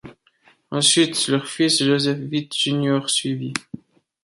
[0.71, 3.53] Ensuite, leur fils, Josef Witt Jr., suivi.